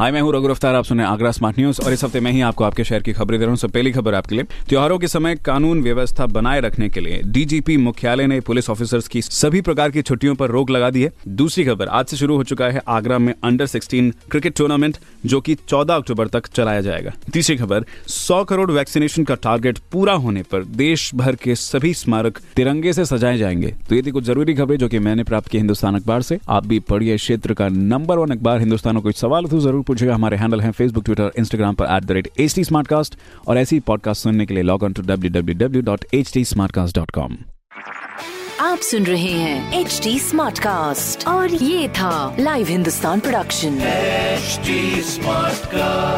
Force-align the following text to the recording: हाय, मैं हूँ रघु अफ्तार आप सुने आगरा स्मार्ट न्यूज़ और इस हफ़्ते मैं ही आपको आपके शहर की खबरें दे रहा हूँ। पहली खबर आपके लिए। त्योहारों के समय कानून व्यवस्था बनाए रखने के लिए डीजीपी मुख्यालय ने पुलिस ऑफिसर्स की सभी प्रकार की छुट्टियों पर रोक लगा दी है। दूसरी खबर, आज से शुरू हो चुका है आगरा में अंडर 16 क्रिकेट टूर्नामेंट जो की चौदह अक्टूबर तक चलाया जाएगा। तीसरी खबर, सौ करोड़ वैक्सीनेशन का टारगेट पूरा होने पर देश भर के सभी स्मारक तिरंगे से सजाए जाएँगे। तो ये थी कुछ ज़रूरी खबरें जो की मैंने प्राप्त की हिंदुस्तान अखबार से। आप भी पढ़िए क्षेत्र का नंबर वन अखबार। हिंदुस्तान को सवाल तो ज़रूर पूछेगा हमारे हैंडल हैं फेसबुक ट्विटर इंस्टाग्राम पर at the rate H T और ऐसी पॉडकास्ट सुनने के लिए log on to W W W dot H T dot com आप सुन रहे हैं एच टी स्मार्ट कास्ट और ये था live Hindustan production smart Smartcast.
हाय, 0.00 0.10
मैं 0.12 0.20
हूँ 0.20 0.32
रघु 0.32 0.48
अफ्तार 0.48 0.74
आप 0.74 0.84
सुने 0.84 1.04
आगरा 1.04 1.30
स्मार्ट 1.30 1.58
न्यूज़ 1.58 1.80
और 1.82 1.92
इस 1.92 2.04
हफ़्ते 2.04 2.20
मैं 2.20 2.30
ही 2.32 2.40
आपको 2.40 2.64
आपके 2.64 2.84
शहर 2.84 3.02
की 3.02 3.12
खबरें 3.12 3.38
दे 3.40 3.46
रहा 3.46 3.54
हूँ। 3.54 3.70
पहली 3.70 3.90
खबर 3.92 4.14
आपके 4.14 4.34
लिए। 4.34 4.44
त्योहारों 4.68 4.98
के 4.98 5.08
समय 5.08 5.34
कानून 5.36 5.82
व्यवस्था 5.82 6.26
बनाए 6.26 6.60
रखने 6.60 6.88
के 6.88 7.00
लिए 7.00 7.20
डीजीपी 7.26 7.76
मुख्यालय 7.76 8.26
ने 8.26 8.40
पुलिस 8.40 8.70
ऑफिसर्स 8.70 9.08
की 9.08 9.22
सभी 9.22 9.60
प्रकार 9.60 9.90
की 9.90 10.02
छुट्टियों 10.02 10.34
पर 10.34 10.50
रोक 10.50 10.70
लगा 10.70 10.90
दी 10.90 11.02
है। 11.02 11.12
दूसरी 11.28 11.64
खबर, 11.64 11.88
आज 11.88 12.06
से 12.06 12.16
शुरू 12.16 12.36
हो 12.36 12.44
चुका 12.44 12.66
है 12.66 12.80
आगरा 12.88 13.18
में 13.18 13.34
अंडर 13.44 13.66
16 13.66 14.12
क्रिकेट 14.30 14.56
टूर्नामेंट 14.56 14.96
जो 15.26 15.40
की 15.40 15.54
चौदह 15.54 15.94
अक्टूबर 15.94 16.28
तक 16.28 16.46
चलाया 16.46 16.80
जाएगा। 16.80 17.12
तीसरी 17.32 17.56
खबर, 17.56 17.84
सौ 18.06 18.42
करोड़ 18.44 18.70
वैक्सीनेशन 18.70 19.24
का 19.24 19.34
टारगेट 19.34 19.78
पूरा 19.92 20.12
होने 20.12 20.42
पर 20.42 20.64
देश 20.64 21.10
भर 21.14 21.36
के 21.36 21.54
सभी 21.54 21.92
स्मारक 21.94 22.38
तिरंगे 22.56 22.92
से 22.92 23.04
सजाए 23.04 23.38
जाएँगे। 23.38 23.74
तो 23.88 23.94
ये 23.94 24.02
थी 24.02 24.10
कुछ 24.10 24.24
ज़रूरी 24.24 24.54
खबरें 24.54 24.78
जो 24.78 24.88
की 24.88 24.98
मैंने 24.98 25.24
प्राप्त 25.24 25.48
की 25.48 25.58
हिंदुस्तान 25.58 25.96
अखबार 25.96 26.22
से। 26.22 26.38
आप 26.48 26.66
भी 26.66 26.78
पढ़िए 26.80 27.16
क्षेत्र 27.16 27.54
का 27.54 27.68
नंबर 27.68 28.18
वन 28.18 28.30
अखबार। 28.30 28.58
हिंदुस्तान 28.58 29.00
को 29.00 29.12
सवाल 29.12 29.44
तो 29.44 29.60
ज़रूर 29.60 29.88
पूछेगा 29.90 30.14
हमारे 30.14 30.36
हैंडल 30.36 30.60
हैं 30.60 30.72
फेसबुक 30.72 31.04
ट्विटर 31.04 31.32
इंस्टाग्राम 31.38 31.74
पर 31.74 31.94
at 31.96 32.04
the 32.04 32.12
rate 32.12 32.28
H 32.40 32.54
T 32.54 33.16
और 33.48 33.58
ऐसी 33.58 33.80
पॉडकास्ट 33.86 34.22
सुनने 34.22 34.46
के 34.46 34.54
लिए 34.54 34.62
log 34.62 34.82
on 34.82 34.92
to 34.92 35.02
W 35.02 35.30
W 35.30 35.58
W 35.58 35.82
dot 35.82 36.04
H 36.14 36.32
T 36.34 36.44
dot 36.94 37.10
com 37.10 37.36
आप 38.60 38.78
सुन 38.78 39.04
रहे 39.04 39.32
हैं 39.32 39.80
एच 39.80 40.00
टी 40.02 40.18
स्मार्ट 40.18 40.58
कास्ट 40.58 41.26
और 41.28 41.54
ये 41.54 41.88
था 41.98 42.12
live 42.40 42.66
Hindustan 42.66 43.20
production 43.20 43.78
smart 43.78 45.60
Smartcast. 45.60 46.09